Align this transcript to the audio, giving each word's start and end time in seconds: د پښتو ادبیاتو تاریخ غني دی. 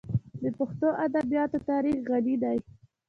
د 0.41 0.43
پښتو 0.57 0.87
ادبیاتو 1.05 1.57
تاریخ 1.69 1.97
غني 2.09 2.35
دی. 2.43 2.57